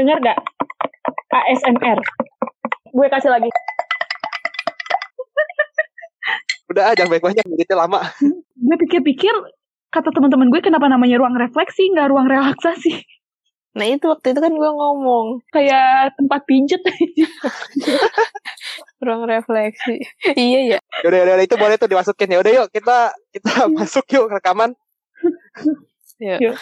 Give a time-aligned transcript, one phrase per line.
[0.00, 0.38] Dengar gak?
[1.28, 2.00] ASMR.
[2.88, 3.52] Gue kasih lagi.
[6.72, 8.00] Udah aja banyak-banyak ngeditnya lama.
[8.56, 9.34] Gue pikir-pikir,
[9.92, 13.04] kata teman-teman gue kenapa namanya ruang refleksi, nggak ruang relaksasi.
[13.76, 16.80] Nah itu waktu itu kan gue ngomong Kayak tempat pijet
[19.04, 20.00] ruang refleksi.
[20.32, 20.78] iya ya.
[21.04, 22.32] Yaudah, yaudah, itu boleh tuh dimasukin.
[22.32, 24.72] Ya udah yuk kita kita masuk yuk rekaman.
[26.24, 26.40] Yuk.
[26.40, 26.56] Yuk.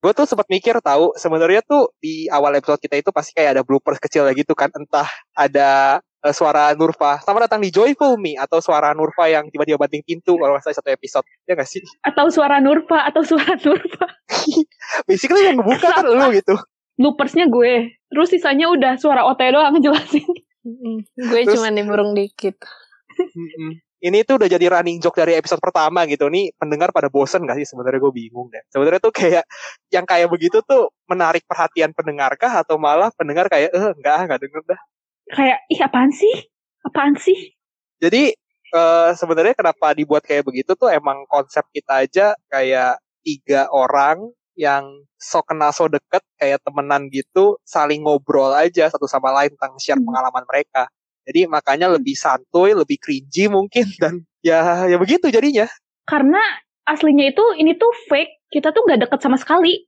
[0.00, 3.62] Gue tuh sempat mikir tahu sebenarnya tuh di awal episode kita itu pasti kayak ada
[3.62, 5.04] bloopers kecil lagi tuh kan entah
[5.36, 10.00] ada eh, suara Nurfa sama datang di Joyful Me atau suara Nurfa yang tiba-tiba banting
[10.00, 14.08] pintu kalau nggak salah satu episode ya nggak sih Atau suara Nurfa, atau suara Nurfa.
[15.04, 16.56] basically yang ngebuka kan lu gitu
[17.00, 17.96] Loopersnya gue.
[18.12, 20.28] Terus sisanya udah suara OT doang ngejelasin.
[21.16, 22.60] Gue Terus- cuma nimbrung dikit.
[24.00, 27.60] Ini tuh udah jadi running joke dari episode pertama gitu nih pendengar pada bosen gak
[27.60, 29.44] sih sebenarnya gue bingung deh sebenarnya tuh kayak
[29.94, 34.40] yang kayak begitu tuh menarik perhatian pendengar kah atau malah pendengar kayak eh enggak enggak
[34.40, 34.80] denger dah
[35.30, 36.34] Kayak, ih apaan sih?
[36.82, 37.54] Apaan sih?
[38.02, 38.34] Jadi
[38.74, 45.06] eh, sebenarnya kenapa dibuat kayak begitu tuh emang konsep kita aja kayak tiga orang yang
[45.16, 50.00] so kenal so deket kayak temenan gitu saling ngobrol aja satu sama lain tentang share
[50.00, 50.08] Hmm.
[50.08, 50.90] pengalaman mereka.
[51.24, 55.68] Jadi makanya lebih santuy, lebih cringy mungkin dan ya ya begitu jadinya.
[56.08, 56.40] Karena
[56.88, 58.50] aslinya itu, ini tuh fake.
[58.50, 59.86] Kita tuh nggak deket sama sekali.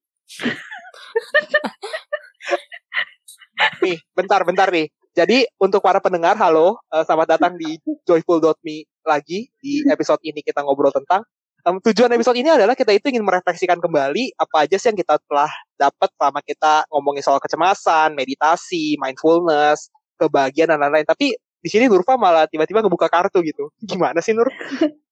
[3.83, 4.86] Nih, bentar-bentar nih.
[5.12, 7.77] Jadi untuk para pendengar, halo, eh, selamat datang di
[8.08, 11.20] joyful.me lagi di episode ini kita ngobrol tentang
[11.69, 15.20] em, tujuan episode ini adalah kita itu ingin merefleksikan kembali apa aja sih yang kita
[15.28, 19.92] telah dapat selama kita ngomongin soal kecemasan, meditasi, mindfulness,
[20.27, 21.06] kebahagiaan dan lain-lain.
[21.06, 23.70] Tapi di sini Nurfa malah tiba-tiba ngebuka kartu gitu.
[23.83, 24.51] Gimana sih Nur?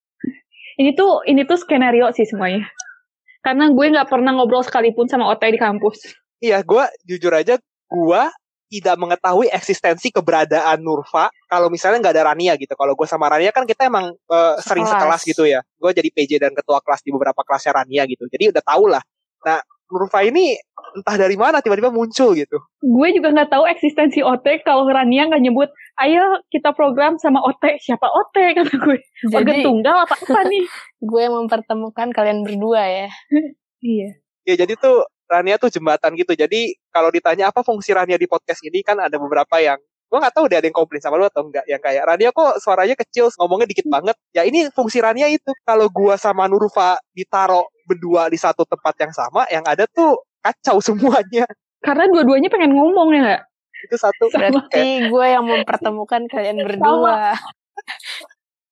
[0.81, 2.65] Ini tuh, ini tuh skenario sih semuanya.
[3.45, 6.09] Karena gue nggak pernah ngobrol sekalipun sama OT di kampus.
[6.41, 7.61] Iya, gue jujur aja,
[7.93, 8.23] gue
[8.71, 12.73] tidak mengetahui eksistensi keberadaan Nurfa kalau misalnya nggak ada Rania gitu.
[12.79, 15.21] Kalau gue sama Rania kan kita emang eh, sering Sekelas.
[15.21, 15.61] sekelas gitu ya.
[15.77, 18.25] Gue jadi PJ dan ketua kelas di beberapa kelasnya Rania gitu.
[18.31, 19.03] Jadi udah tau lah.
[19.45, 19.61] Nah,
[19.91, 20.55] Nurfa ini
[20.95, 22.59] entah dari mana tiba-tiba muncul gitu.
[22.83, 25.71] Gue juga nggak tahu eksistensi OT kalau Rania nggak nyebut,
[26.03, 27.79] ayo kita program sama OT.
[27.83, 28.99] Siapa OT kata gue?
[29.31, 30.65] Organ Jadi tunggal apa apa nih?
[31.01, 33.09] gue mempertemukan kalian berdua ya.
[33.83, 34.09] iya.
[34.47, 36.35] Ya jadi tuh Rania tuh jembatan gitu.
[36.35, 39.79] Jadi kalau ditanya apa fungsi Rania di podcast ini kan ada beberapa yang
[40.11, 42.59] gue nggak tahu deh ada yang komplain sama lu atau enggak yang kayak Rania kok
[42.59, 47.71] suaranya kecil ngomongnya dikit banget ya ini fungsi Rania itu kalau gua sama Nurfa ditaro
[47.91, 53.09] berdua di satu tempat yang sama yang ada tuh kacau semuanya Karena dua-duanya pengen ngomong
[53.17, 53.43] ya nggak?
[53.81, 57.33] itu satu Berarti gue yang mempertemukan kalian berdua.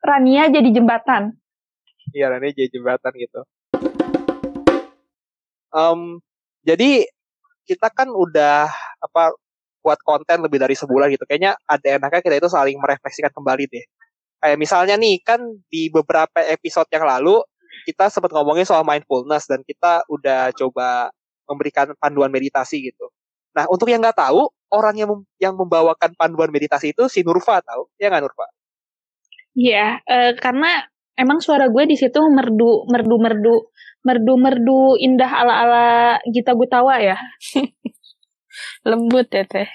[0.05, 1.33] Rania jadi jembatan.
[2.13, 3.41] Iya, Rania jadi jembatan gitu.
[5.69, 6.01] Em,
[6.65, 7.09] jadi
[7.69, 8.69] kita kan udah
[9.01, 9.37] apa
[9.85, 11.25] buat konten lebih dari sebulan gitu.
[11.25, 13.85] Kayaknya ada enaknya kita itu saling merefleksikan kembali deh.
[14.39, 17.43] Kayak misalnya nih kan di beberapa episode yang lalu
[17.89, 21.09] kita sempat ngomongin soal mindfulness dan kita udah coba
[21.49, 23.09] memberikan panduan meditasi gitu.
[23.57, 27.65] Nah untuk yang nggak tahu orang yang mem- yang membawakan panduan meditasi itu si Nurfa
[27.65, 28.47] tahu ya nggak Nurfa?
[29.57, 30.85] Iya, eh, karena
[31.19, 33.57] emang suara gue di situ merdu, merdu, merdu,
[34.07, 35.89] merdu, merdu indah ala-ala
[36.31, 37.19] Gita Gutawa ya.
[38.89, 39.67] Lembut ya teh.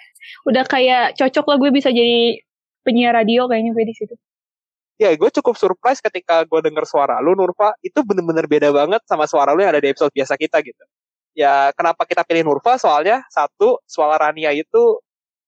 [0.48, 2.40] Udah kayak cocok lah gue bisa jadi
[2.88, 4.16] penyiar radio kayaknya gue di situ.
[5.04, 7.76] Ya gue cukup surprise ketika gue denger suara lu Nurfa.
[7.84, 10.84] Itu bener-bener beda banget sama suara lu yang ada di episode biasa kita gitu.
[11.34, 12.80] Ya kenapa kita pilih Nurfa?
[12.80, 15.02] Soalnya satu suara Rania itu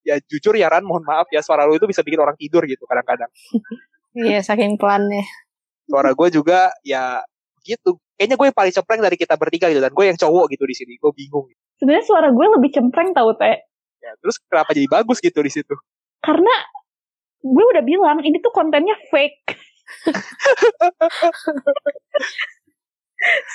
[0.06, 2.86] ya jujur ya Ran mohon maaf ya suara lu itu bisa bikin orang tidur gitu
[2.86, 3.30] kadang-kadang.
[4.16, 5.28] Iya saking pelannya.
[5.92, 7.20] suara gue juga ya
[7.68, 8.00] gitu.
[8.16, 10.72] Kayaknya gue yang paling cempreng dari kita bertiga gitu dan gue yang cowok gitu di
[10.72, 10.96] sini.
[10.96, 11.52] Gue bingung.
[11.76, 13.60] Sebenarnya suara gue lebih cempreng tau teh.
[14.00, 15.76] ya terus kenapa jadi bagus gitu di situ?
[16.24, 16.56] Karena
[17.46, 19.54] gue udah bilang ini tuh kontennya fake.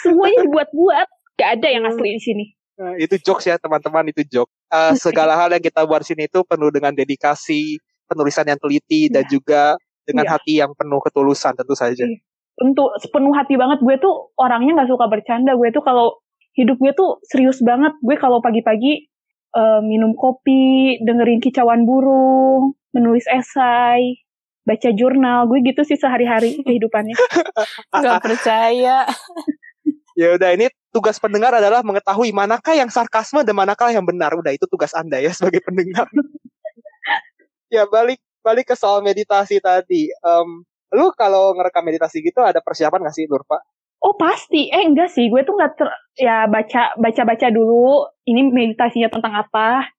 [0.03, 1.09] Semuanya dibuat-buat.
[1.41, 2.45] Gak ada yang asli di sini.
[2.81, 4.51] Nah, itu jokes ya teman-teman itu joke.
[4.71, 9.25] Eh, segala hal yang kita buat sini itu penuh dengan dedikasi, penulisan yang teliti dan
[9.27, 9.75] juga
[10.07, 10.33] dengan Iya.
[10.37, 12.07] hati yang penuh ketulusan tentu saja.
[12.07, 12.19] Iya.
[12.61, 15.57] Untuk sepenuh hati banget gue tuh orangnya nggak suka bercanda.
[15.57, 16.21] Gue tuh kalau
[16.55, 17.97] hidup gue tuh serius banget.
[18.05, 19.09] Gue kalau pagi-pagi
[19.51, 24.23] eh, minum kopi, dengerin kicauan burung, menulis esai,
[24.65, 25.47] baca jurnal.
[25.51, 27.17] Gue gitu sih sehari-hari kehidupannya.
[28.05, 29.07] Gak percaya.
[30.19, 34.35] Ya udah ini tugas pendengar adalah mengetahui manakah yang sarkasme dan manakah yang benar.
[34.37, 36.07] Udah itu tugas Anda ya sebagai pendengar.
[37.75, 40.11] ya balik balik ke soal meditasi tadi.
[40.11, 40.49] Em,
[40.91, 43.63] lu kalau ngerekam meditasi gitu ada persiapan gak sih Nurfa?
[44.01, 45.85] Oh pasti, eh enggak sih, gue tuh nggak ter,
[46.17, 48.09] ya baca baca baca dulu.
[48.25, 49.93] Ini meditasinya tentang apa?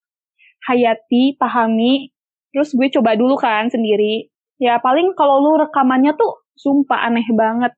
[0.65, 2.09] Hayati, pahami.
[2.51, 4.27] Terus gue coba dulu kan sendiri.
[4.61, 7.73] Ya paling kalau lu rekamannya tuh sumpah aneh banget.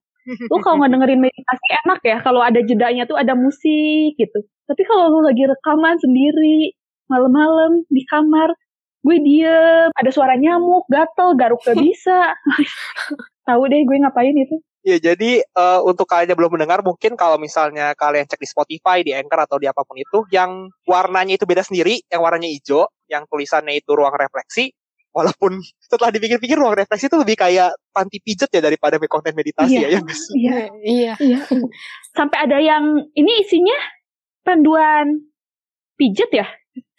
[0.51, 4.39] Lu kalau nggak dengerin meditasi enak ya, kalau ada jedanya tuh ada musik gitu.
[4.67, 6.75] Tapi kalau lu lagi rekaman sendiri,
[7.11, 8.55] malam-malam di kamar,
[9.03, 12.33] gue diem, ada suara nyamuk, gatel, garuk gak bisa.
[13.47, 14.57] Tahu deh gue ngapain itu.
[14.83, 18.99] Ya jadi uh, untuk kalian yang belum mendengar mungkin kalau misalnya kalian cek di Spotify,
[18.99, 22.91] di Anchor atau di apa pun itu yang warnanya itu beda sendiri, yang warnanya hijau,
[23.07, 24.75] yang tulisannya itu ruang refleksi,
[25.15, 29.87] walaupun setelah dipikir-pikir ruang refleksi itu lebih kayak panti pijet ya daripada konten meditasi iya,
[29.87, 31.13] ya, ya Iya, iya.
[31.21, 31.39] iya.
[32.17, 33.77] Sampai ada yang ini isinya
[34.43, 35.31] panduan
[35.95, 36.47] pijet ya?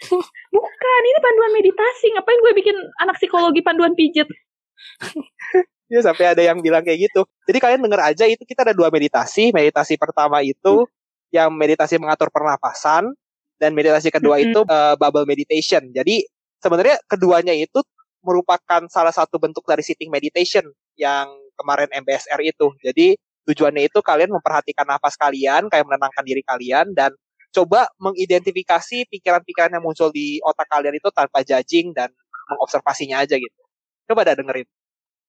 [0.54, 2.14] Bukan, ini panduan meditasi.
[2.14, 4.31] Ngapain gue bikin anak psikologi panduan pijet?
[5.92, 7.28] Ya sampai ada yang bilang kayak gitu.
[7.44, 9.52] Jadi kalian denger aja itu kita ada dua meditasi.
[9.52, 10.88] Meditasi pertama itu
[11.28, 13.12] yang meditasi mengatur pernapasan
[13.60, 15.84] dan meditasi kedua itu uh, bubble meditation.
[15.92, 16.25] Jadi
[16.62, 17.84] sebenarnya keduanya itu
[18.25, 20.64] merupakan salah satu bentuk dari sitting meditation
[20.96, 21.28] yang
[21.60, 22.72] kemarin MBSR itu.
[22.81, 23.06] Jadi
[23.44, 27.12] tujuannya itu kalian memperhatikan nafas kalian, kayak menenangkan diri kalian dan
[27.54, 32.10] coba mengidentifikasi pikiran-pikiran yang muncul di otak kalian itu tanpa judging dan
[32.50, 33.62] mengobservasinya aja gitu.
[34.08, 34.66] Coba dah dengerin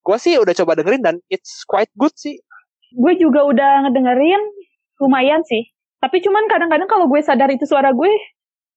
[0.05, 2.37] gue sih udah coba dengerin dan it's quite good sih.
[2.93, 4.39] Gue juga udah ngedengerin,
[5.01, 5.73] lumayan sih.
[5.97, 8.13] Tapi cuman kadang-kadang kalau gue sadar itu suara gue,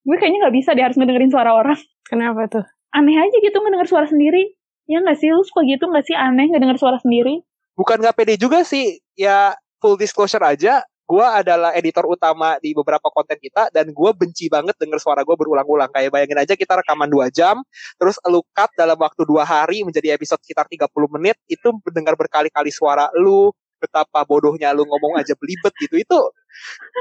[0.08, 1.76] gue kayaknya nggak bisa deh harus ngedengerin suara orang.
[2.08, 2.64] Kenapa tuh?
[2.96, 4.56] Aneh aja gitu ngedenger suara sendiri.
[4.88, 7.44] Ya nggak sih, lu suka gitu nggak sih aneh ngedenger suara sendiri?
[7.76, 9.52] Bukan nggak pede juga sih, ya
[9.84, 14.76] full disclosure aja, gue adalah editor utama di beberapa konten kita dan gue benci banget
[14.76, 15.88] denger suara gue berulang-ulang.
[15.88, 17.64] Kayak bayangin aja kita rekaman dua jam
[17.96, 20.84] terus lu cut dalam waktu dua hari menjadi episode sekitar 30
[21.16, 23.48] menit itu mendengar berkali-kali suara lu
[23.80, 25.96] betapa bodohnya lu ngomong aja belibet gitu.
[25.96, 26.20] Itu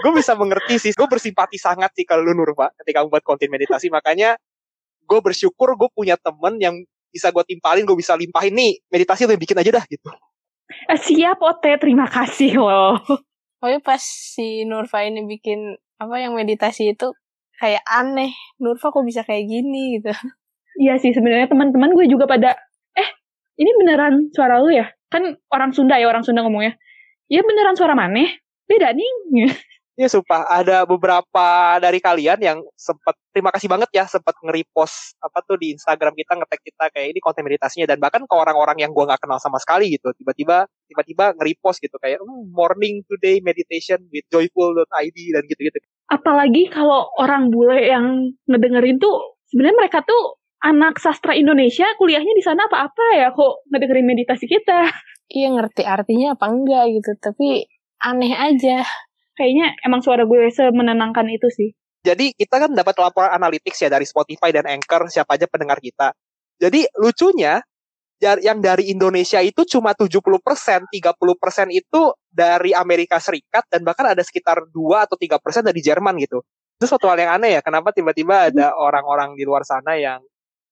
[0.07, 3.91] gue bisa mengerti sih gue bersimpati sangat sih kalau lu Nurfa ketika membuat konten meditasi.
[3.91, 4.39] Makanya
[5.03, 6.79] gue bersyukur gue punya temen yang
[7.11, 8.79] bisa gue timpalin gue bisa limpahin nih.
[8.87, 10.07] Meditasi lu bikin aja dah gitu.
[10.87, 11.75] Eh, siap Ote.
[11.75, 13.03] Terima kasih loh
[13.57, 17.13] Pokoknya pas si Nurfa ini bikin apa yang meditasi itu
[17.57, 18.33] kayak aneh.
[18.61, 20.13] Nurfa kok bisa kayak gini gitu.
[20.77, 22.53] Iya sih sebenarnya teman-teman gue juga pada
[22.93, 23.09] eh
[23.57, 24.85] ini beneran suara lu ya?
[25.09, 26.77] Kan orang Sunda ya orang Sunda ngomongnya.
[27.27, 28.29] Iya beneran suara mana?
[28.69, 29.09] Beda nih.
[29.97, 30.45] Iya sumpah.
[30.45, 31.47] Ada beberapa
[31.81, 36.37] dari kalian yang sempat terima kasih banget ya sempat nge-repost apa tuh di Instagram kita
[36.37, 37.89] ngetek kita kayak ini konten meditasinya.
[37.89, 40.13] Dan bahkan ke orang-orang yang gua nggak kenal sama sekali gitu.
[40.13, 41.97] Tiba-tiba tiba-tiba nge-repost gitu.
[41.97, 45.81] Kayak mm, morning today meditation with joyful.id dan gitu-gitu.
[46.13, 52.45] Apalagi kalau orang bule yang ngedengerin tuh sebenarnya mereka tuh anak sastra Indonesia kuliahnya di
[52.45, 54.93] sana apa-apa ya kok ngedengerin meditasi kita.
[55.33, 57.11] Iya ngerti artinya apa enggak gitu.
[57.17, 57.65] Tapi
[57.97, 58.85] aneh aja
[59.37, 61.69] kayaknya emang suara gue semenenangkan itu sih.
[62.01, 66.11] Jadi kita kan dapat laporan analytics ya dari Spotify dan Anchor siapa aja pendengar kita.
[66.57, 67.61] Jadi lucunya
[68.17, 70.89] yang dari Indonesia itu cuma 70%, 30%
[71.69, 76.41] itu dari Amerika Serikat dan bahkan ada sekitar 2 atau 3% dari Jerman gitu.
[76.81, 78.81] Itu suatu hal yang aneh ya, kenapa tiba-tiba ada hmm.
[78.81, 80.21] orang-orang di luar sana yang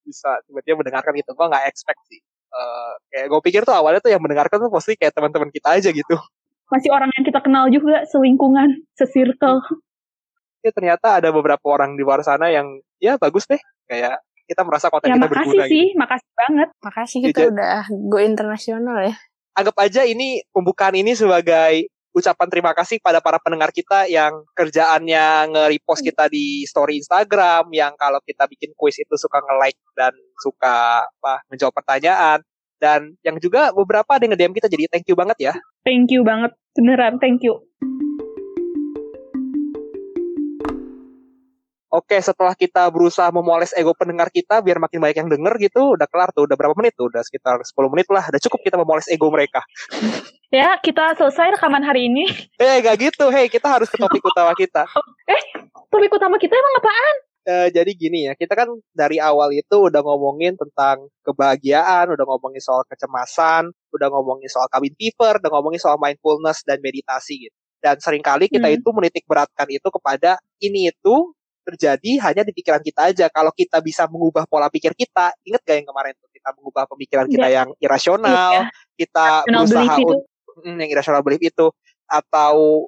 [0.02, 1.30] bisa tiba-tiba mendengarkan itu.
[1.34, 2.18] Gue nggak expect sih.
[2.50, 5.90] Uh, kayak gue pikir tuh awalnya tuh yang mendengarkan tuh pasti kayak teman-teman kita aja
[5.92, 6.16] gitu
[6.70, 9.62] masih orang yang kita kenal juga selingkungan sesirkel
[10.64, 14.90] ya ternyata ada beberapa orang di luar sana yang ya bagus deh kayak kita merasa
[14.90, 15.98] konten ya, kita makasih berguna sih gitu.
[15.98, 17.80] makasih banget makasih kita ya, udah
[18.10, 19.14] go internasional ya
[19.54, 25.52] anggap aja ini pembukaan ini sebagai ucapan terima kasih pada para pendengar kita yang kerjaannya
[25.52, 31.04] nge-repost kita di story Instagram, yang kalau kita bikin kuis itu suka nge-like dan suka
[31.04, 32.40] apa menjawab pertanyaan.
[32.80, 35.54] Dan yang juga beberapa ada yang nge-DM kita jadi thank you banget ya.
[35.86, 36.50] Thank you banget.
[36.74, 37.62] Beneran thank you.
[41.86, 46.04] Oke, setelah kita berusaha memoles ego pendengar kita biar makin banyak yang denger gitu, udah
[46.10, 47.08] kelar tuh, udah berapa menit tuh?
[47.08, 49.62] Udah sekitar 10 menit lah, udah cukup kita memoles ego mereka.
[50.50, 52.26] Ya, kita selesai rekaman hari ini.
[52.58, 53.30] Eh, gak gitu.
[53.30, 54.84] Hei, kita harus ke topik utama kita.
[55.30, 55.42] eh,
[55.88, 57.25] topik utama kita emang apaan?
[57.46, 62.60] Uh, jadi gini ya, kita kan dari awal itu udah ngomongin tentang kebahagiaan, udah ngomongin
[62.60, 67.56] soal kecemasan, udah ngomongin soal cabin fever, udah ngomongin soal mindfulness dan meditasi gitu.
[67.80, 68.76] Dan sering kali kita hmm.
[68.82, 71.32] itu menitik beratkan itu kepada ini itu
[71.66, 73.26] terjadi hanya di pikiran kita aja.
[73.30, 77.26] Kalau kita bisa mengubah pola pikir kita, inget gak yang kemarin tuh kita mengubah pemikiran
[77.26, 77.56] kita yeah.
[77.62, 78.66] yang irasional, yeah.
[78.94, 80.22] kita berusaha untuk
[80.62, 81.66] mm, yang irasional belief itu
[82.06, 82.86] atau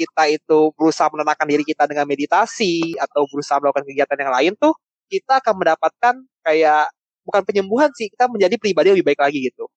[0.00, 4.72] kita itu berusaha menenangkan diri kita dengan meditasi atau berusaha melakukan kegiatan yang lain tuh
[5.12, 6.14] kita akan mendapatkan
[6.46, 6.88] kayak
[7.26, 9.68] bukan penyembuhan sih kita menjadi pribadi yang lebih baik lagi gitu.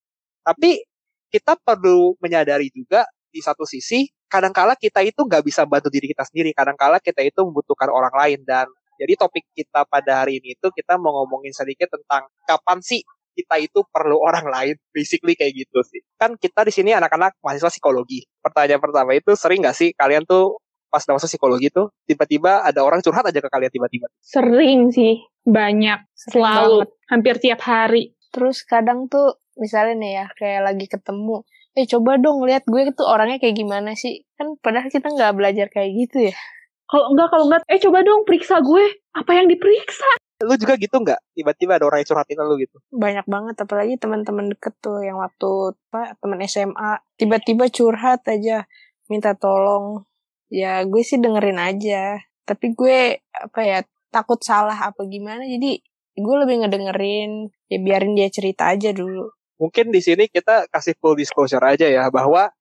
[0.45, 0.85] Tapi
[1.33, 3.03] kita perlu menyadari juga
[3.33, 7.43] di satu sisi kadangkala kita itu nggak bisa bantu diri kita sendiri kadangkala kita itu
[7.43, 8.39] membutuhkan orang lain.
[8.45, 8.69] Dan
[9.01, 13.01] jadi topik kita pada hari ini itu kita mau ngomongin sedikit tentang kapan sih
[13.33, 15.99] kita itu perlu orang lain, basically kayak gitu sih.
[16.15, 18.23] Kan kita di sini anak-anak mahasiswa psikologi.
[18.39, 20.61] Pertanyaan pertama itu sering nggak sih kalian tuh
[20.93, 24.07] pas masuk psikologi tuh tiba-tiba ada orang curhat aja ke kalian tiba-tiba?
[24.21, 26.89] Sering sih, banyak, selalu, banget.
[27.09, 28.13] hampir tiap hari.
[28.29, 31.41] Terus kadang tuh misalnya nih ya kayak lagi ketemu,
[31.73, 34.21] eh coba dong lihat gue tuh orangnya kayak gimana sih?
[34.37, 36.35] Kan padahal kita nggak belajar kayak gitu ya.
[36.85, 38.85] Kalau enggak, kalau enggak, eh coba dong periksa gue.
[39.17, 40.09] Apa yang diperiksa?
[40.43, 41.19] Lu juga gitu nggak?
[41.33, 42.77] Tiba-tiba ada orang yang curhatin lu gitu.
[42.91, 48.67] Banyak banget apalagi teman-teman deket tuh yang waktu apa teman SMA tiba-tiba curhat aja
[49.07, 50.03] minta tolong.
[50.51, 52.19] Ya gue sih dengerin aja.
[52.43, 53.79] Tapi gue apa ya
[54.11, 55.81] takut salah apa gimana jadi
[56.13, 59.33] gue lebih ngedengerin ya biarin dia cerita aja dulu.
[59.57, 62.53] Mungkin di sini kita kasih full disclosure aja ya bahwa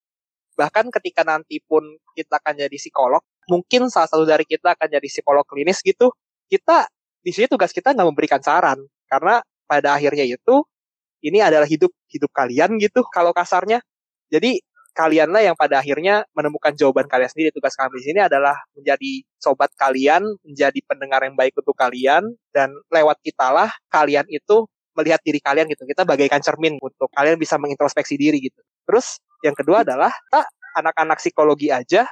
[0.57, 5.09] bahkan ketika nanti pun kita akan jadi psikolog, mungkin salah satu dari kita akan jadi
[5.09, 6.12] psikolog klinis gitu,
[6.49, 6.89] kita
[7.23, 10.67] di sini tugas kita nggak memberikan saran karena pada akhirnya itu
[11.23, 13.79] ini adalah hidup hidup kalian gitu kalau kasarnya.
[14.29, 14.59] Jadi
[14.93, 17.55] kalianlah yang pada akhirnya menemukan jawaban kalian sendiri.
[17.55, 22.75] Tugas kami di sini adalah menjadi sobat kalian, menjadi pendengar yang baik untuk kalian dan
[22.93, 25.88] lewat kitalah kalian itu melihat diri kalian gitu.
[25.88, 28.61] Kita bagaikan cermin untuk kalian bisa mengintrospeksi diri gitu.
[28.85, 30.45] Terus yang kedua adalah kita
[30.76, 32.05] anak-anak psikologi aja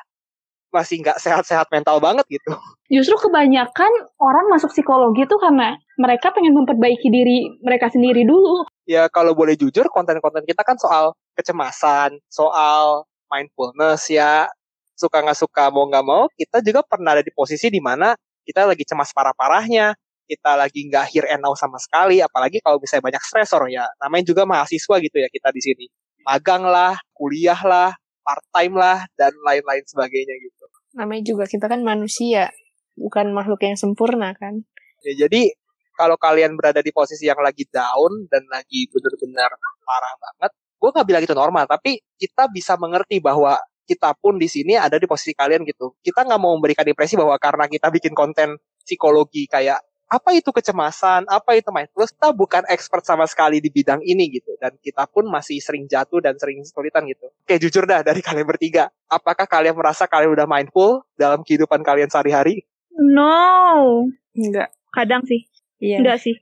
[0.71, 2.50] masih nggak sehat-sehat mental banget gitu.
[2.95, 8.67] Justru kebanyakan orang masuk psikologi tuh karena mereka pengen memperbaiki diri mereka sendiri dulu.
[8.87, 14.50] Ya kalau boleh jujur konten-konten kita kan soal kecemasan, soal mindfulness ya
[14.99, 18.12] suka nggak suka mau nggak mau kita juga pernah ada di posisi di mana
[18.45, 19.97] kita lagi cemas parah-parahnya
[20.29, 24.29] kita lagi nggak hear and now sama sekali apalagi kalau misalnya banyak stresor ya namanya
[24.29, 25.87] juga mahasiswa gitu ya kita di sini
[26.27, 30.60] magang lah kuliah lah part time lah dan lain-lain sebagainya gitu
[30.97, 32.50] Namanya juga kita kan manusia,
[32.99, 34.66] bukan makhluk yang sempurna kan.
[35.06, 35.54] Ya, jadi
[35.94, 39.50] kalau kalian berada di posisi yang lagi down dan lagi benar-benar
[39.85, 44.47] parah banget, gue nggak bilang itu normal, tapi kita bisa mengerti bahwa kita pun di
[44.47, 45.99] sini ada di posisi kalian gitu.
[45.99, 48.54] Kita nggak mau memberikan impresi bahwa karena kita bikin konten
[48.87, 54.02] psikologi kayak apa itu kecemasan, apa itu mindfulness, kita bukan expert sama sekali di bidang
[54.02, 54.59] ini gitu.
[54.59, 57.31] Dan kita pun masih sering jatuh dan sering kesulitan gitu.
[57.31, 58.90] Oke, jujur dah dari kalian bertiga.
[59.07, 62.67] Apakah kalian merasa kalian udah mindful dalam kehidupan kalian sehari-hari?
[62.93, 64.75] No, Enggak.
[64.90, 65.47] kadang sih,
[65.79, 66.02] Iya.
[66.02, 66.35] enggak sih.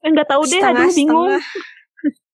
[0.00, 1.34] Eh, Enggak tahu deh, aduh bingung.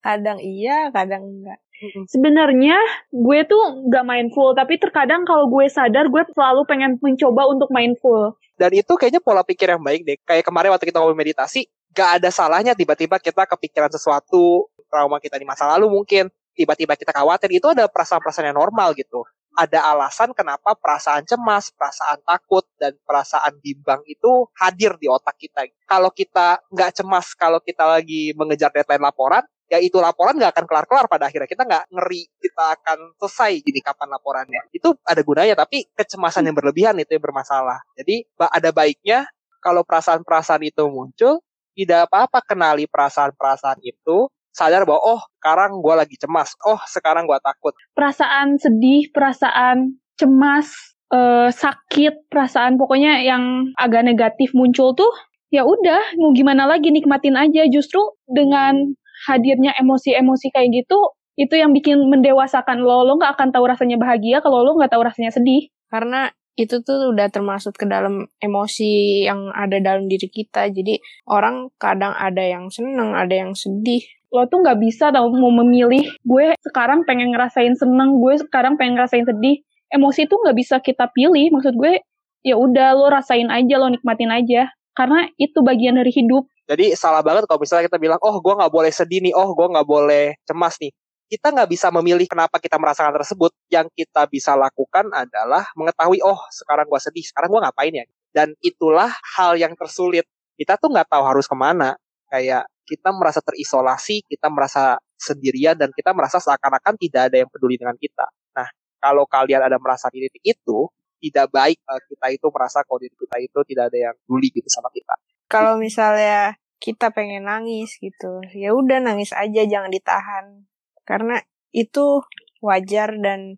[0.02, 1.62] Kadang iya, kadang enggak.
[2.10, 2.74] Sebenarnya
[3.10, 8.34] gue tuh nggak mindful, tapi terkadang kalau gue sadar gue selalu pengen mencoba untuk mindful.
[8.62, 10.16] Dan itu kayaknya pola pikir yang baik deh.
[10.22, 15.34] Kayak kemarin waktu kita ngomong meditasi, gak ada salahnya tiba-tiba kita kepikiran sesuatu, trauma kita
[15.34, 19.26] di masa lalu mungkin, tiba-tiba kita khawatir, itu ada perasaan-perasaan yang normal gitu.
[19.52, 25.68] Ada alasan kenapa perasaan cemas, perasaan takut, dan perasaan bimbang itu hadir di otak kita.
[25.84, 30.64] Kalau kita nggak cemas, kalau kita lagi mengejar deadline laporan, ya itu laporan nggak akan
[30.64, 31.48] kelar-kelar pada akhirnya.
[31.48, 34.62] Kita nggak ngeri kita akan selesai gini kapan laporannya.
[34.72, 37.84] Itu ada gunanya, tapi kecemasan yang berlebihan itu yang bermasalah.
[37.96, 39.28] Jadi ada baiknya
[39.60, 46.16] kalau perasaan-perasaan itu muncul, tidak apa-apa kenali perasaan-perasaan itu, sadar bahwa oh sekarang gue lagi
[46.20, 47.72] cemas, oh sekarang gue takut.
[47.96, 50.70] Perasaan sedih, perasaan cemas,
[51.10, 55.10] eh, sakit, perasaan pokoknya yang agak negatif muncul tuh,
[55.48, 57.64] ya udah mau gimana lagi nikmatin aja.
[57.66, 58.92] Justru dengan
[59.26, 60.98] hadirnya emosi-emosi kayak gitu,
[61.40, 63.08] itu yang bikin mendewasakan lo.
[63.08, 65.72] Lo nggak akan tahu rasanya bahagia kalau lo nggak tahu rasanya sedih.
[65.88, 70.68] Karena itu tuh udah termasuk ke dalam emosi yang ada dalam diri kita.
[70.68, 74.04] Jadi orang kadang ada yang seneng, ada yang sedih.
[74.32, 78.96] Lo tuh nggak bisa tau mau memilih gue sekarang pengen ngerasain seneng gue sekarang pengen
[78.96, 79.60] ngerasain sedih
[79.92, 82.00] emosi tuh nggak bisa kita pilih maksud gue
[82.40, 87.20] ya udah lo rasain aja lo nikmatin aja karena itu bagian dari hidup Jadi salah
[87.20, 90.38] banget kalau misalnya kita bilang, oh gue nggak boleh sedih nih, oh gue nggak boleh
[90.46, 90.94] cemas nih.
[91.26, 93.50] Kita nggak bisa memilih kenapa kita merasakan tersebut.
[93.66, 98.04] Yang kita bisa lakukan adalah mengetahui, oh sekarang gue sedih, sekarang gue ngapain ya.
[98.30, 100.24] Dan itulah hal yang tersulit.
[100.54, 101.98] Kita tuh nggak tahu harus ke mana.
[102.30, 107.78] Kayak kita merasa terisolasi, kita merasa sendirian, dan kita merasa seakan-akan tidak ada yang peduli
[107.78, 108.26] dengan kita.
[108.58, 110.90] Nah, kalau kalian ada merasa di titik itu,
[111.22, 114.68] tidak baik eh, kita itu merasa kalau diri kita itu tidak ada yang peduli gitu
[114.68, 115.14] sama kita.
[115.46, 120.66] Kalau misalnya kita pengen nangis gitu, ya udah nangis aja, jangan ditahan.
[121.06, 121.38] Karena
[121.70, 122.26] itu
[122.58, 123.54] wajar dan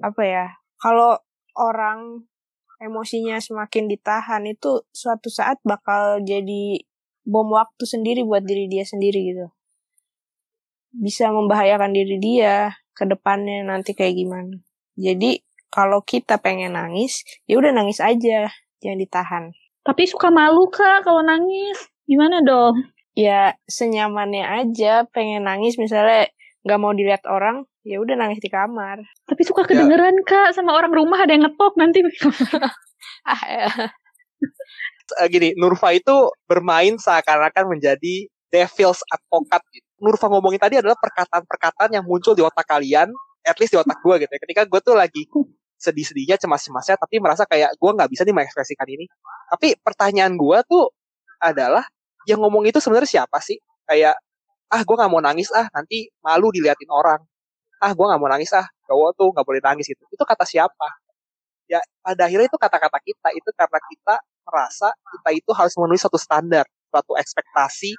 [0.00, 0.46] apa ya?
[0.80, 1.20] Kalau
[1.52, 2.24] orang
[2.80, 6.84] emosinya semakin ditahan itu suatu saat bakal jadi
[7.24, 9.46] bom waktu sendiri buat diri dia sendiri gitu.
[10.94, 14.62] Bisa membahayakan diri dia ke depannya nanti kayak gimana.
[14.94, 15.42] Jadi
[15.74, 18.46] kalau kita pengen nangis, ya udah nangis aja,
[18.78, 19.44] jangan ditahan.
[19.82, 21.90] Tapi suka malu kak kalau nangis.
[22.06, 22.94] Gimana dong?
[23.18, 26.30] Ya senyamannya aja, pengen nangis misalnya
[26.62, 29.02] nggak mau dilihat orang, ya udah nangis di kamar.
[29.26, 30.24] Tapi suka kedengeran ya.
[30.24, 32.06] kak sama orang rumah ada yang ngetok nanti.
[33.34, 33.68] ah ya.
[35.28, 39.64] Gini, Nurfa itu bermain seakan-akan menjadi devil's advocate.
[39.72, 39.86] Gitu.
[40.00, 43.12] Nurfa ngomongin tadi adalah perkataan-perkataan yang muncul di otak kalian,
[43.44, 44.40] at least di otak gue gitu ya.
[44.40, 45.28] Ketika gue tuh lagi
[45.76, 49.04] sedih-sedihnya, cemas-cemasnya, tapi merasa kayak gue nggak bisa nih mengekspresikan ini.
[49.52, 50.88] Tapi pertanyaan gue tuh
[51.42, 51.84] adalah,
[52.24, 53.60] yang ngomong itu sebenarnya siapa sih?
[53.84, 54.16] Kayak,
[54.72, 57.20] ah gue nggak mau nangis ah, nanti malu diliatin orang
[57.82, 60.88] ah gue nggak mau nangis ah cowok tuh nggak boleh nangis gitu itu kata siapa
[61.68, 66.20] ya pada akhirnya itu kata-kata kita itu karena kita merasa kita itu harus memenuhi satu
[66.20, 67.96] standar suatu ekspektasi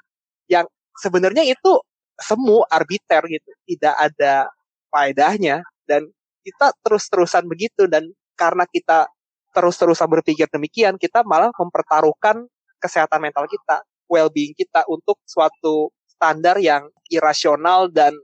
[0.47, 1.71] yang sebenarnya itu
[2.15, 4.47] semu arbiter gitu tidak ada
[4.87, 6.07] faedahnya dan
[6.45, 8.07] kita terus-terusan begitu dan
[8.39, 9.09] karena kita
[9.51, 12.47] terus-terusan berpikir demikian kita malah mempertaruhkan
[12.79, 18.15] kesehatan mental kita well-being kita untuk suatu standar yang irasional dan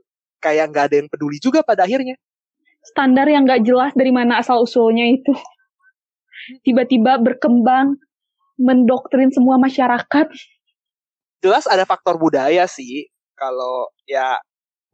[0.42, 2.18] kayak nggak ada yang peduli juga pada akhirnya.
[2.82, 5.30] Standar yang nggak jelas dari mana asal usulnya itu.
[6.66, 7.94] Tiba-tiba berkembang,
[8.60, 10.26] mendoktrin semua masyarakat.
[11.42, 13.08] Jelas ada faktor budaya sih.
[13.34, 14.38] Kalau ya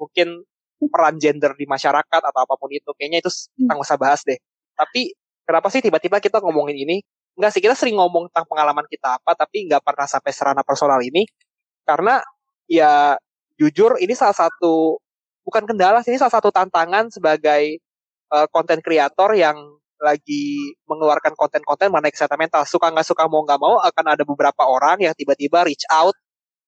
[0.00, 0.46] mungkin
[0.86, 2.88] peran gender di masyarakat atau apa pun itu.
[2.94, 4.38] Kayaknya itu kita nggak usah bahas deh.
[4.78, 5.12] Tapi
[5.42, 7.02] kenapa sih tiba-tiba kita ngomongin ini?
[7.38, 10.98] Enggak sih, kita sering ngomong tentang pengalaman kita apa, tapi nggak pernah sampai serana personal
[11.02, 11.26] ini.
[11.86, 12.18] Karena
[12.66, 13.14] ya
[13.58, 15.02] jujur ini salah satu
[15.42, 17.82] bukan kendala sih ini salah satu tantangan sebagai
[18.52, 19.56] konten uh, kreator yang
[20.00, 22.62] lagi mengeluarkan konten-konten mengenai kesehatan mental.
[22.66, 26.14] Suka nggak suka mau nggak mau akan ada beberapa orang yang tiba-tiba reach out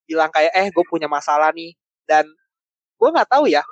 [0.06, 1.74] bilang kayak eh gue punya masalah nih.
[2.06, 2.26] Dan
[2.98, 3.62] gue nggak tahu ya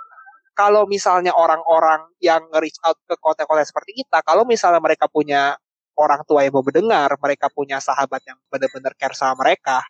[0.58, 5.54] kalau misalnya orang-orang yang reach out ke konten-konten seperti kita kalau misalnya mereka punya
[5.98, 9.82] orang tua yang mau mendengar mereka punya sahabat yang benar-benar care sama mereka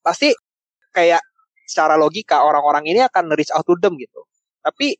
[0.00, 0.32] pasti
[0.92, 1.20] kayak
[1.68, 4.24] secara logika orang-orang ini akan reach out to them gitu.
[4.64, 4.96] Tapi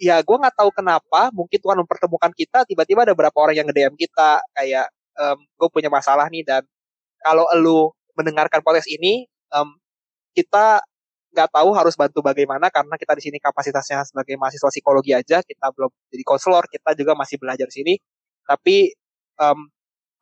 [0.00, 3.94] ya gue nggak tahu kenapa mungkin Tuhan mempertemukan kita tiba-tiba ada beberapa orang yang nge-DM
[4.00, 4.88] kita kayak
[5.20, 6.64] um, gue punya masalah nih dan
[7.20, 9.76] kalau lu mendengarkan podcast ini um,
[10.32, 10.80] kita
[11.30, 15.66] nggak tahu harus bantu bagaimana karena kita di sini kapasitasnya sebagai mahasiswa psikologi aja kita
[15.76, 17.94] belum jadi konselor kita juga masih belajar di sini.
[18.42, 18.90] Tapi
[19.38, 19.70] um,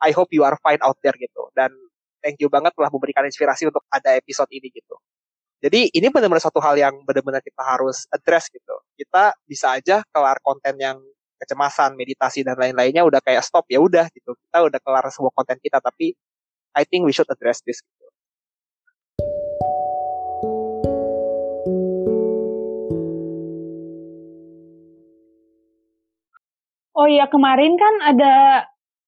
[0.04, 1.48] I hope you are fine out there gitu.
[1.56, 1.72] Dan
[2.20, 5.00] thank you banget telah memberikan inspirasi untuk ada episode ini gitu
[5.58, 8.78] jadi ini benar-benar satu hal yang benar-benar kita harus address gitu.
[8.94, 11.02] Kita bisa aja kelar konten yang
[11.34, 14.38] kecemasan, meditasi dan lain-lainnya udah kayak stop ya udah gitu.
[14.38, 16.14] Kita udah kelar semua konten kita tapi
[16.78, 18.06] I think we should address this gitu.
[26.94, 28.34] Oh iya kemarin kan ada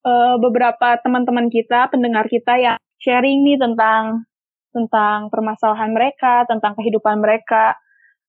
[0.03, 4.27] uh, beberapa teman-teman kita, pendengar kita yang sharing nih tentang
[4.71, 7.79] tentang permasalahan mereka, tentang kehidupan mereka.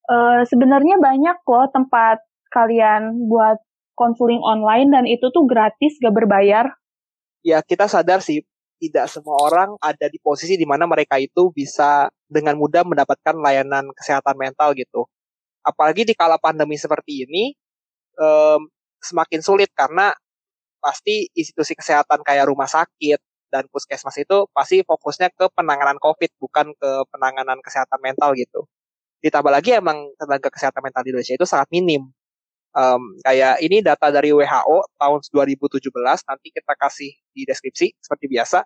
[0.10, 3.62] Uh, Sebenarnya banyak loh tempat kalian buat
[3.96, 6.74] konseling online dan itu tuh gratis, gak berbayar.
[7.42, 8.42] Ya kita sadar sih
[8.82, 13.94] tidak semua orang ada di posisi di mana mereka itu bisa dengan mudah mendapatkan layanan
[13.94, 15.06] kesehatan mental gitu.
[15.62, 17.54] Apalagi di kala pandemi seperti ini,
[18.18, 18.66] um,
[18.98, 20.10] semakin sulit karena
[20.82, 26.72] pasti institusi kesehatan kayak rumah sakit, dan puskesmas itu pasti fokusnya ke penanganan COVID bukan
[26.74, 28.64] ke penanganan kesehatan mental gitu.
[29.22, 32.10] Ditambah lagi emang tenaga kesehatan mental di Indonesia itu sangat minim.
[32.72, 35.92] Um, kayak ini data dari WHO tahun 2017
[36.24, 38.64] nanti kita kasih di deskripsi seperti biasa.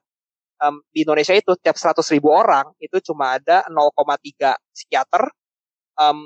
[0.62, 5.28] Um, di Indonesia itu tiap 100 ribu orang itu cuma ada 0,3 psikiater,
[6.00, 6.21] um,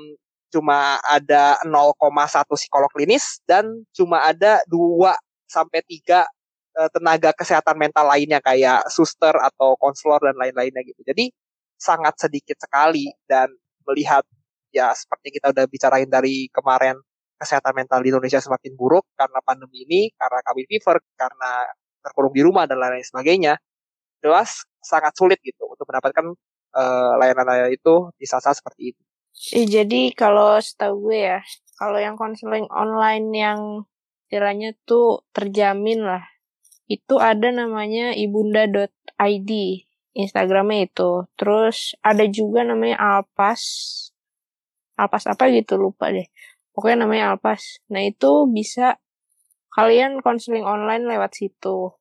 [0.52, 5.10] cuma ada 0,1 psikolog klinis dan cuma ada 2
[5.50, 6.26] sampai 3 Eh,
[6.88, 11.04] tenaga kesehatan mental lainnya kayak suster atau konselor dan lain-lainnya gitu.
[11.04, 11.28] Jadi
[11.76, 13.52] sangat sedikit sekali dan
[13.84, 14.24] melihat
[14.70, 16.96] ya seperti kita udah bicarain dari kemarin
[17.40, 21.50] kesehatan mental di Indonesia semakin buruk karena pandemi ini, karena kami fever, karena
[22.04, 23.56] terkurung di rumah dan lain-lain sebagainya.
[24.20, 26.36] Jelas sangat sulit gitu untuk mendapatkan
[26.76, 29.02] uh, layanan-layanan itu di saat-saat seperti itu.
[29.56, 31.40] Eh, jadi kalau setahu gue ya,
[31.80, 33.60] kalau yang konseling online yang
[34.28, 36.22] istilahnya tuh terjamin lah
[36.90, 39.50] itu ada namanya ibunda.id
[40.10, 43.62] Instagramnya itu terus ada juga namanya Alpas
[44.98, 46.26] Alpas apa gitu lupa deh
[46.74, 48.98] pokoknya namanya Alpas nah itu bisa
[49.70, 51.94] kalian konseling online lewat situ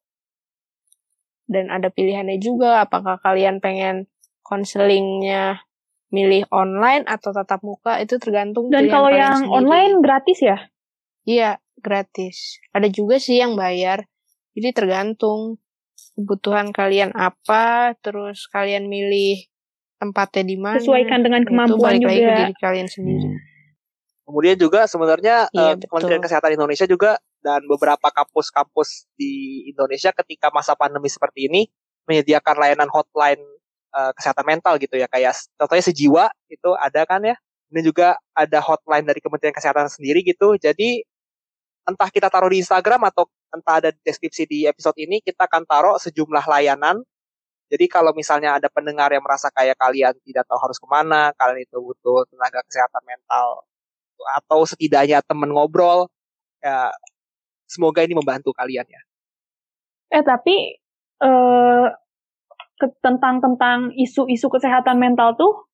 [1.45, 4.09] dan ada pilihannya juga apakah kalian pengen
[4.41, 5.61] konselingnya
[6.09, 9.53] milih online atau tatap muka itu tergantung dan kalau yang sendiri.
[9.53, 10.57] online gratis ya
[11.29, 12.59] iya gratis.
[12.75, 14.05] Ada juga sih yang bayar.
[14.59, 15.55] Jadi tergantung
[16.19, 19.47] kebutuhan kalian apa, terus kalian milih
[19.95, 20.75] tempatnya di mana.
[20.83, 22.11] Sesuaikan dengan kemampuan itu balik juga.
[22.11, 23.27] lagi ke diri kalian sendiri.
[24.27, 26.19] Kemudian juga sebenarnya Iya, eh, Kementerian.
[26.19, 31.71] Kesehatan Indonesia juga dan beberapa kampus-kampus di Indonesia ketika masa pandemi seperti ini
[32.03, 33.39] menyediakan layanan hotline
[33.95, 37.39] eh, kesehatan mental gitu ya kayak contohnya sejiwa itu ada kan ya.
[37.71, 40.59] Ini juga ada hotline dari Kementerian Kesehatan sendiri gitu.
[40.59, 40.99] Jadi
[41.87, 45.63] entah kita taruh di Instagram atau entah ada di deskripsi di episode ini kita akan
[45.65, 47.01] taruh sejumlah layanan.
[47.69, 51.61] Jadi kalau misalnya ada pendengar yang merasa kayak kalian tidak tahu harus ke mana, kalian
[51.61, 53.69] itu butuh tenaga kesehatan mental
[54.19, 56.11] atau setidaknya temen ngobrol
[56.59, 56.91] ya
[57.69, 59.01] semoga ini membantu kalian ya
[60.09, 60.73] Eh tapi
[61.21, 61.87] eh
[63.03, 65.67] tentang tentang isu-isu kesehatan mental tuh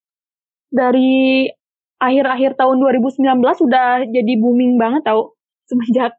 [0.73, 1.47] dari
[2.01, 5.37] akhir-akhir tahun 2019 udah jadi booming banget tau
[5.69, 6.17] semenjak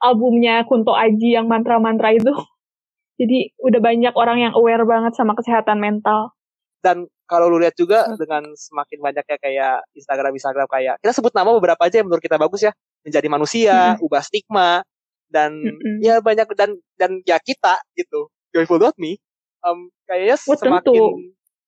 [0.00, 2.32] albumnya Kunto Aji yang mantra-mantra itu.
[3.20, 6.32] Jadi udah banyak orang yang aware banget sama kesehatan mental.
[6.80, 8.16] dan kalau lu lihat juga Hmm.
[8.16, 12.40] dengan semakin banyaknya kayak Instagram Instagram kayak kita sebut nama beberapa aja yang menurut kita
[12.40, 12.72] bagus ya
[13.04, 14.80] menjadi manusia ubah stigma
[15.28, 16.00] dan Mm-mm.
[16.00, 19.20] ya banyak dan dan ya kita gitu joyful.me
[19.60, 20.56] um, kayaknya Oh, tentu.
[20.56, 21.02] semakin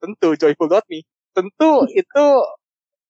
[0.00, 0.98] tentu joyful.me
[1.36, 2.24] tentu itu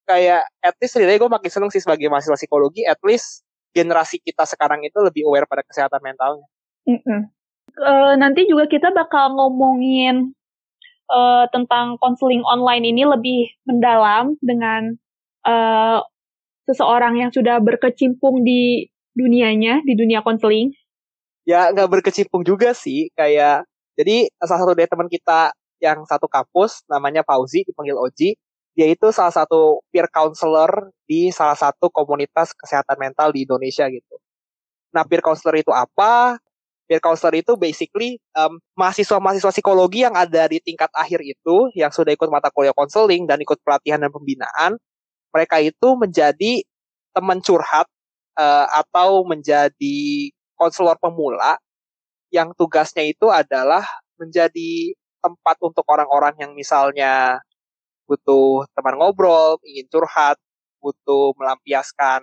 [0.03, 4.85] kayak at least gue makin seneng sih sebagai mahasiswa psikologi at least generasi kita sekarang
[4.85, 6.47] itu lebih aware pada kesehatan mentalnya
[6.87, 7.31] Mm-mm.
[7.73, 10.37] Eh, nanti juga kita bakal ngomongin
[11.09, 14.93] eh, tentang konseling online ini lebih mendalam dengan
[15.49, 16.01] eh,
[16.69, 20.73] seseorang yang sudah berkecimpung di dunianya, di dunia konseling.
[21.43, 23.67] ya nggak berkecimpung juga sih kayak
[23.99, 25.51] jadi salah satu dari teman kita
[25.83, 28.39] yang satu kampus namanya Fauzi dipanggil Oji
[28.73, 34.17] dia itu salah satu peer counselor di salah satu komunitas kesehatan mental di Indonesia gitu.
[34.97, 36.41] Nah peer counselor itu apa?
[36.89, 42.13] Peer counselor itu basically um, mahasiswa-mahasiswa psikologi yang ada di tingkat akhir itu yang sudah
[42.17, 44.81] ikut mata kuliah konseling dan ikut pelatihan dan pembinaan
[45.33, 46.61] mereka itu menjadi
[47.17, 47.89] teman curhat
[48.37, 51.57] eh, atau menjadi konselor pemula
[52.33, 53.85] yang tugasnya itu adalah
[54.21, 57.41] menjadi tempat untuk orang-orang yang misalnya
[58.13, 60.37] butuh teman ngobrol, ingin curhat,
[60.85, 62.21] butuh melampiaskan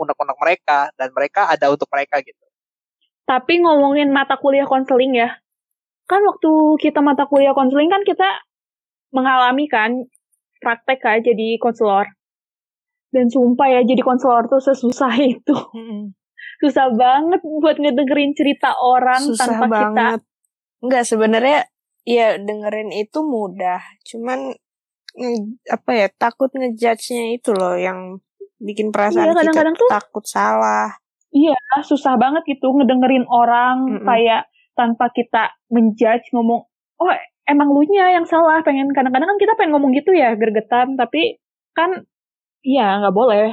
[0.00, 2.40] unek-unek mereka dan mereka ada untuk mereka gitu.
[3.28, 5.28] Tapi ngomongin mata kuliah konseling ya,
[6.08, 8.46] kan waktu kita mata kuliah konseling kan kita
[9.12, 10.08] mengalami kan
[10.64, 12.08] praktek kan jadi konselor.
[13.12, 15.56] Dan sumpah ya jadi konselor tuh sesusah itu.
[16.64, 20.20] Susah banget buat ngedengerin cerita orang Susah tanpa kita banget.
[20.80, 21.60] Enggak sebenarnya
[22.06, 23.82] ya dengerin itu mudah.
[24.06, 24.54] Cuman
[25.66, 28.20] apa ya takut ngejudge-nya itu loh yang
[28.56, 30.96] bikin perasaan Iya, kadang-kadang kita tuh- takut salah.
[31.76, 34.06] Ah, susah banget gitu ngedengerin orang Mm-mm.
[34.08, 36.64] kayak tanpa kita menjudge ngomong
[36.96, 37.10] oh
[37.44, 41.36] emang lu nya yang salah pengen kadang-kadang kan kita pengen ngomong gitu ya gergetan tapi
[41.72, 42.08] kan
[42.64, 43.52] iya nggak boleh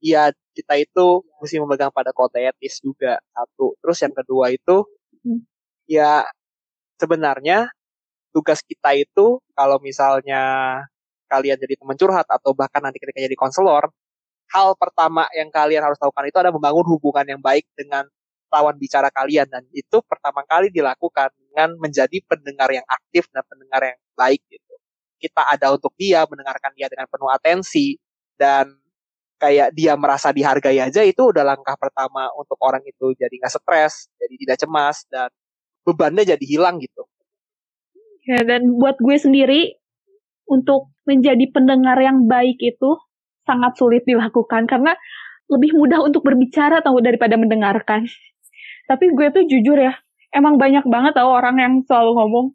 [0.00, 3.76] Iya, kita itu mesti memegang pada kode etis juga satu.
[3.84, 4.88] Terus yang kedua itu
[5.20, 5.44] Hmm.
[5.84, 6.24] ya
[6.96, 7.68] sebenarnya
[8.34, 10.42] tugas kita itu kalau misalnya
[11.30, 13.90] kalian jadi teman curhat atau bahkan nanti ketika jadi konselor,
[14.50, 18.06] hal pertama yang kalian harus lakukan itu adalah membangun hubungan yang baik dengan
[18.50, 23.94] lawan bicara kalian dan itu pertama kali dilakukan dengan menjadi pendengar yang aktif dan pendengar
[23.94, 24.74] yang baik gitu.
[25.22, 27.94] Kita ada untuk dia, mendengarkan dia dengan penuh atensi
[28.34, 28.74] dan
[29.40, 34.10] kayak dia merasa dihargai aja itu udah langkah pertama untuk orang itu jadi nggak stres,
[34.18, 35.30] jadi tidak cemas dan
[35.86, 37.06] bebannya jadi hilang gitu.
[38.24, 39.76] Ya dan buat gue sendiri
[40.46, 42.98] untuk menjadi pendengar yang baik itu
[43.42, 44.94] sangat sulit dilakukan karena
[45.50, 48.06] lebih mudah untuk berbicara tahu daripada mendengarkan
[48.86, 49.94] tapi gue tuh jujur ya
[50.30, 52.46] emang banyak banget tau orang yang selalu ngomong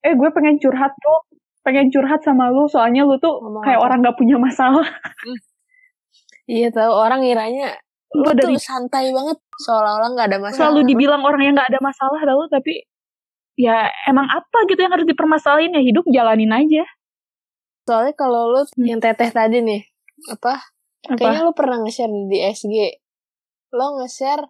[0.00, 1.18] eh gue pengen curhat tuh
[1.60, 3.84] pengen curhat sama lu soalnya lu tuh Ngomong kayak apa?
[3.84, 4.84] orang gak punya masalah
[6.44, 7.72] Iya tahu orang ngiranya
[8.14, 10.58] lu dari- santai banget seolah-olah nggak ada masalah.
[10.70, 12.84] selalu dibilang orang yang gak ada masalah tau tapi
[13.56, 15.70] ya emang apa gitu yang harus dipermasalahin?
[15.70, 16.84] Ya hidup jalanin aja.
[17.84, 18.86] Soalnya kalau lu Hmm.
[18.86, 19.82] yang teteh tadi nih
[20.26, 20.60] apa?
[21.04, 21.14] Apa?
[21.14, 22.76] Kayaknya lu pernah nge-share di SG.
[23.70, 24.48] Lo nge-share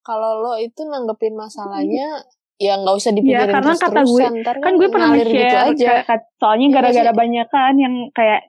[0.00, 2.22] kalau lo itu nanggepin masalahnya
[2.56, 5.34] ya nggak usah dipikirin Ya, karena terus kata gue- Ntar kan gue pernah ngalir gitu
[5.34, 5.92] nge-share aja.
[6.36, 7.18] soalnya Iya gara-gara sih?
[7.18, 8.40] banyak kan yang kayak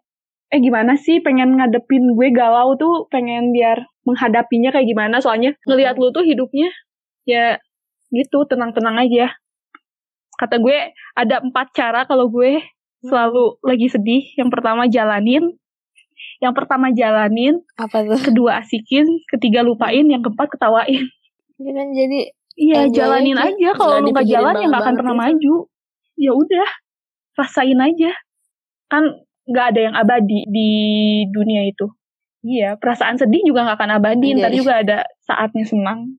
[0.48, 3.10] eh gimana sih pengen ngadepin gue galau tuh?
[3.10, 5.18] Pengen biar menghadapinya kayak gimana?
[5.18, 6.70] Soalnya ngelihat lu tuh hidupnya
[7.26, 7.58] ya
[8.10, 9.34] gitu tenang-tenang aja
[10.38, 10.78] kata gue
[11.14, 12.62] ada empat cara kalau gue
[13.02, 15.58] selalu lagi sedih yang pertama jalanin
[16.38, 18.18] Yang pertama jalanin, Apa tuh?
[18.18, 21.06] kedua asikin, ketiga lupain, yang keempat ketawain.
[21.58, 22.20] Ya kan jadi
[22.58, 23.54] Iya, jalanin aja.
[23.54, 23.70] aja.
[23.78, 25.22] Kalau lu nggak dipikirin jalan ya nggak akan pernah itu.
[25.22, 25.56] maju.
[26.18, 26.70] Ya udah,
[27.38, 28.12] rasain aja.
[28.90, 29.04] Kan
[29.46, 30.70] nggak ada yang abadi di
[31.30, 31.86] dunia itu.
[32.42, 34.28] Iya, perasaan sedih juga nggak akan abadi.
[34.34, 36.18] Iya, Ntar juga ada saatnya senang.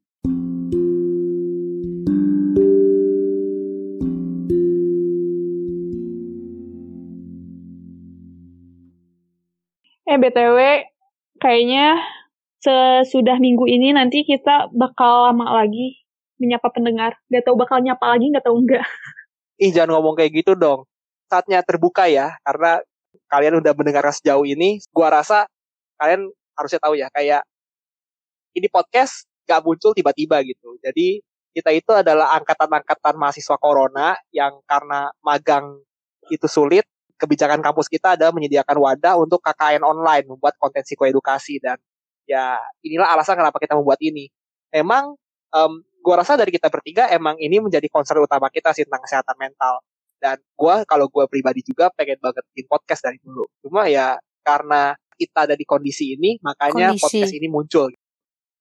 [10.20, 10.58] BTW,
[11.38, 12.02] kayaknya
[12.58, 16.02] sesudah minggu ini nanti kita bakal lama lagi
[16.38, 17.18] menyapa pendengar.
[17.30, 18.82] Gak tahu bakal nyapa lagi, gak tahu enggak.
[19.62, 20.86] Ih jangan ngomong kayak gitu dong.
[21.26, 22.78] Saatnya terbuka ya, karena
[23.26, 24.78] kalian udah mendengarkan sejauh ini.
[24.94, 25.50] Gua rasa
[25.98, 27.42] kalian harusnya tahu ya, kayak
[28.54, 30.78] ini podcast gak muncul tiba-tiba gitu.
[30.78, 31.22] Jadi
[31.54, 35.82] kita itu adalah angkatan-angkatan mahasiswa corona yang karena magang
[36.30, 36.86] itu sulit,
[37.18, 41.76] kebijakan kampus kita adalah menyediakan wadah untuk KKN online, membuat konten psikoedukasi dan
[42.24, 44.30] ya inilah alasan kenapa kita membuat ini.
[44.70, 45.18] Emang
[45.50, 49.36] em, gua rasa dari kita bertiga emang ini menjadi concern utama kita sih tentang kesehatan
[49.36, 49.82] mental.
[50.18, 53.44] Dan gua kalau gua pribadi juga pengen banget bikin podcast dari dulu.
[53.66, 57.02] Cuma ya karena kita ada di kondisi ini, makanya Kondisi.
[57.02, 57.90] podcast ini muncul.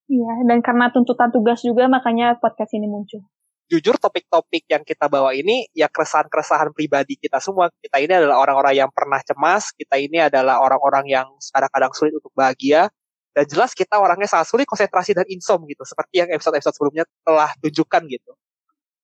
[0.08, 3.22] Iya, dan karena tuntutan tugas juga makanya podcast ini muncul.
[3.67, 7.67] Jujur topik-topik yang kita bawa ini ya keresahan-keresahan pribadi kita semua.
[7.84, 12.32] Kita ini adalah orang-orang yang pernah cemas, kita ini adalah orang-orang yang kadang-kadang sulit untuk
[12.32, 12.88] bahagia,
[13.36, 17.51] dan jelas kita orangnya sangat sulit konsentrasi dan insom gitu, seperti yang episode-episode sebelumnya telah
[17.60, 18.32] tunjukkan gitu.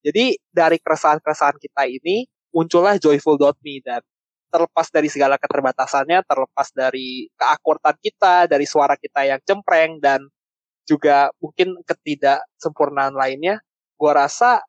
[0.04, 2.24] Jadi dari keresahan-keresahan kita ini
[2.56, 4.00] muncullah Joyful.me dan
[4.48, 10.24] terlepas dari segala keterbatasannya, terlepas dari keakuratan kita, dari suara kita yang cempreng dan
[10.88, 13.60] juga mungkin ketidaksempurnaan lainnya,
[14.04, 14.60] gua rasa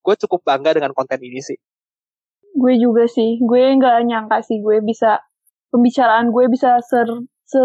[0.00, 1.56] gue cukup bangga dengan konten ini sih.
[2.56, 5.20] Gue juga sih, gue nggak nyangka sih gue bisa,
[5.72, 7.08] pembicaraan gue bisa ser,
[7.44, 7.60] se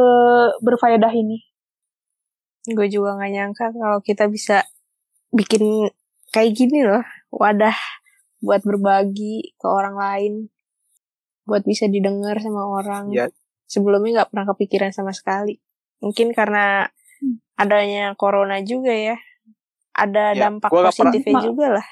[0.59, 1.39] berfaedah ini.
[2.69, 4.61] gue juga nggak nyangka kalau kita bisa
[5.33, 5.89] bikin
[6.29, 7.01] kayak gini loh
[7.33, 7.73] wadah
[8.43, 10.33] buat berbagi ke orang lain
[11.49, 13.25] buat bisa didengar sama orang Iya.
[13.65, 15.57] sebelumnya nggak pernah kepikiran sama sekali
[16.03, 16.85] mungkin karena
[17.57, 19.17] adanya corona juga ya
[19.99, 21.87] ada Ya, dampak pernah- positifnya Ma- juga lah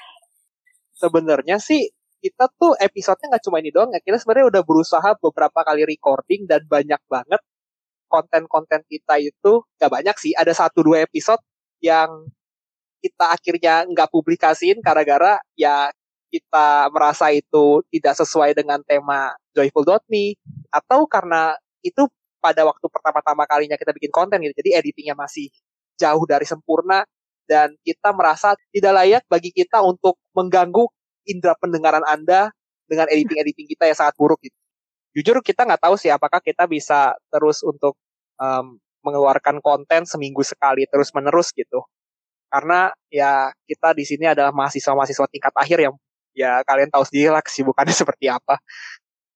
[0.94, 1.86] Sebenarnya sih
[2.18, 4.02] kita tuh episodenya nggak cuma ini doang ya.
[4.02, 7.38] Kita sebenarnya udah berusaha beberapa kali recording dan banyak banget
[8.10, 10.34] konten-konten kita itu nggak banyak sih.
[10.34, 11.38] Ada satu dua episode
[11.78, 12.26] yang
[12.98, 15.94] kita akhirnya nggak publikasiin gara-gara ya
[16.28, 20.34] kita merasa itu tidak sesuai dengan tema Joyful.me
[20.74, 22.10] atau karena itu
[22.42, 24.58] pada waktu pertama-tama kalinya kita bikin konten gitu.
[24.58, 25.46] Jadi editingnya masih
[25.94, 27.06] jauh dari sempurna
[27.48, 30.84] dan kita merasa tidak layak bagi kita untuk mengganggu
[31.24, 32.52] indera pendengaran Anda
[32.84, 34.56] dengan editing-editing kita yang sangat buruk gitu.
[35.16, 37.96] Jujur kita nggak tahu sih apakah kita bisa terus untuk
[38.36, 41.84] em, mengeluarkan konten seminggu sekali terus menerus gitu.
[42.48, 45.94] Karena ya kita di sini adalah mahasiswa-mahasiswa tingkat akhir yang
[46.36, 48.60] ya kalian tahu sendiri lah kesibukannya seperti apa.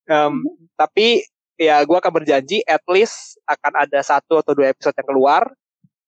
[0.09, 0.45] Em,
[0.77, 1.25] Tapi
[1.57, 5.43] ya gue akan berjanji at least akan ada satu atau dua episode yang keluar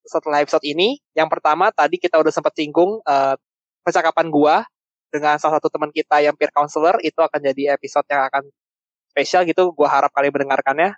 [0.05, 1.01] setelah episode ini.
[1.17, 3.35] Yang pertama tadi kita udah sempat singgung eh,
[3.81, 4.55] percakapan gua
[5.09, 8.47] dengan salah satu teman kita yang peer counselor itu akan jadi episode yang akan
[9.11, 9.73] spesial gitu.
[9.73, 10.95] Gua harap kalian mendengarkannya.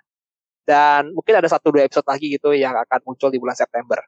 [0.68, 4.04] Dan mungkin ada satu dua episode lagi gitu yang akan muncul di bulan September.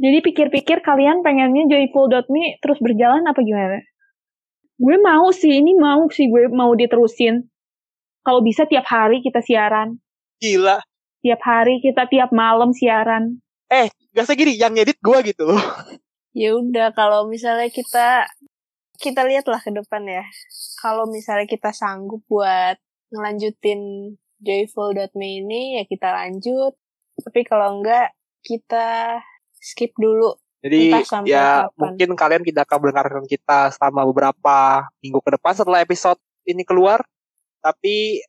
[0.00, 3.80] Jadi pikir-pikir kalian pengennya joyful.me terus berjalan apa gimana?
[4.80, 7.44] Gue mau sih, ini mau sih gue mau diterusin.
[8.24, 10.00] Kalau bisa tiap hari kita siaran.
[10.40, 10.80] Gila.
[11.20, 13.44] Tiap hari kita tiap malam siaran.
[14.10, 15.62] Gak usah gini, yang ngedit gua gitu loh.
[16.30, 18.26] ya udah kalau misalnya kita
[19.02, 20.22] kita lihatlah ke depan ya
[20.78, 22.78] kalau misalnya kita sanggup buat
[23.10, 26.78] ngelanjutin joyful.me ini ya kita lanjut
[27.18, 28.14] tapi kalau enggak
[28.46, 29.18] kita
[29.58, 30.92] skip dulu Jadi
[31.24, 31.72] ya kapan.
[31.76, 37.00] mungkin kalian tidak akan mendengarkan kita selama beberapa minggu ke depan setelah episode ini keluar.
[37.64, 38.20] Tapi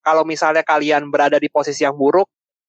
[0.00, 2.24] kalau misalnya kalian berada di posisi yang buruk,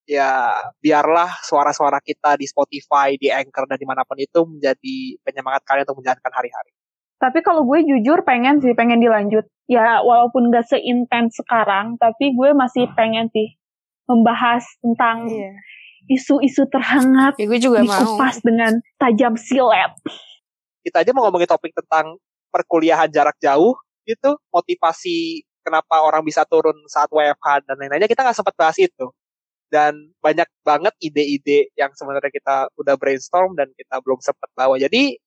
[0.06, 5.66] ya biarlah suara-suara kita di Spotify, di Anchor dan di mana pun itu menjadi penyemangat
[5.66, 6.72] kalian untuk menjalankan hari-hari.
[7.18, 9.50] Tapi kalau gue jujur pengen sih, pengen dilanjut.
[9.66, 13.58] Ya walaupun gak seintens sekarang, tapi gue masih pengen sih
[14.06, 15.58] membahas tentang iya
[16.10, 19.92] isu-isu terhangat ya gue juga mau dikupas dengan tajam silet.
[20.86, 22.22] Kita aja mau ngomongin topik tentang
[22.54, 23.74] perkuliahan jarak jauh
[24.06, 29.10] gitu, motivasi kenapa orang bisa turun saat WFH dan lain-lainnya kita nggak sempat bahas itu.
[29.76, 34.80] Dan banyak banget ide-ide yang sebenarnya kita udah brainstorm dan kita belum sempat bawa.
[34.80, 35.20] Jadi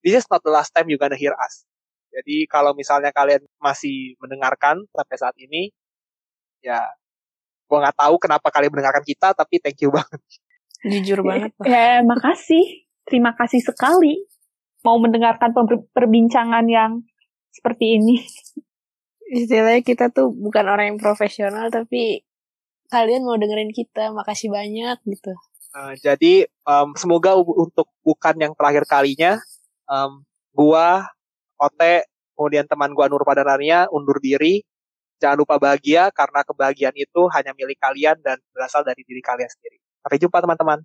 [0.00, 1.68] this is not the last time you gonna hear us.
[2.08, 5.68] Jadi kalau misalnya kalian masih mendengarkan sampai saat ini,
[6.64, 6.88] ya
[7.68, 10.20] gue nggak tahu kenapa kalian mendengarkan kita tapi thank you banget
[10.82, 11.52] Jujur banget.
[11.56, 11.64] Pak.
[11.68, 12.88] Ya, makasih.
[13.06, 14.26] Terima kasih sekali
[14.82, 17.06] mau mendengarkan per- perbincangan yang
[17.54, 18.18] seperti ini.
[19.30, 22.26] Istilahnya kita tuh bukan orang yang profesional tapi
[22.92, 24.12] kalian mau dengerin kita.
[24.12, 25.32] Makasih banyak gitu.
[25.72, 29.40] Uh, jadi um, semoga untuk bukan yang terakhir kalinya
[29.88, 30.20] um,
[30.52, 31.08] gua
[31.56, 32.04] Ote
[32.36, 34.60] kemudian teman gua Nur Padanania undur diri
[35.16, 39.80] jangan lupa bahagia karena kebahagiaan itu hanya milik kalian dan berasal dari diri kalian sendiri
[40.04, 40.84] sampai jumpa teman-teman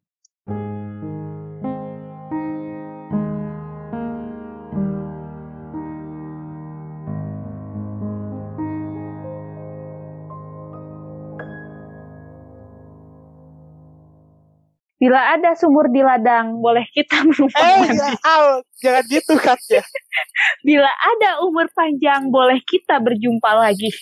[14.98, 18.02] Bila ada sumur di ladang, boleh kita menumpang eh mandi.
[18.02, 18.46] ya, Al,
[18.82, 19.84] jangan gitu kan ya
[20.68, 23.94] Bila ada umur panjang, boleh kita berjumpa lagi.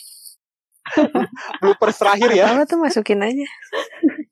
[1.59, 3.47] bloopers terakhir ya Apa tuh masukin aja.